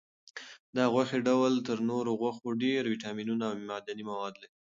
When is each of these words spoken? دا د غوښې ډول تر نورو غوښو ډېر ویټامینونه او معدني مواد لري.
دا 0.75 0.83
د 0.87 0.91
غوښې 0.93 1.19
ډول 1.27 1.53
تر 1.67 1.77
نورو 1.89 2.11
غوښو 2.21 2.47
ډېر 2.63 2.81
ویټامینونه 2.91 3.43
او 3.47 3.55
معدني 3.69 4.03
مواد 4.11 4.33
لري. 4.41 4.55